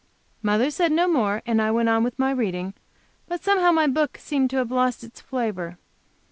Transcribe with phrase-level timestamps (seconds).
[0.41, 2.73] Mother said no more, and I went on with my reading.
[3.27, 5.77] But somehow my book seemed to have lost its flavor.